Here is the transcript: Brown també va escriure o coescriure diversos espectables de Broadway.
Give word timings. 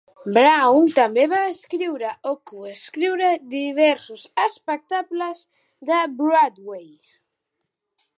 Brown 0.35 0.87
també 0.99 1.25
va 1.33 1.41
escriure 1.49 2.13
o 2.31 2.31
coescriure 2.51 3.29
diversos 3.51 4.23
espectables 4.47 5.43
de 5.91 6.01
Broadway. 6.23 6.89